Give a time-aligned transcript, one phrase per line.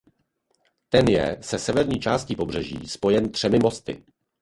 [0.89, 4.05] Ten je se severní částí pobřeží spojen třemi mosty.